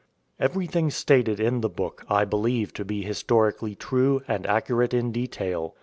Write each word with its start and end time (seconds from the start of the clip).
^ 0.01 0.03
Everything 0.39 0.89
stated 0.89 1.39
in 1.39 1.61
the 1.61 1.69
book 1.69 2.03
I 2.09 2.25
believe 2.25 2.73
to 2.73 2.83
be 2.83 3.03
his 3.03 3.21
torically 3.23 3.77
true 3.77 4.23
and 4.27 4.47
accurate 4.47 4.95
in 4.95 5.11
detail. 5.11 5.75